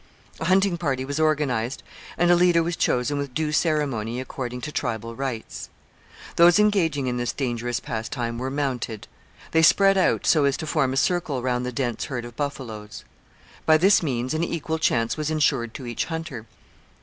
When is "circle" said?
10.97-11.43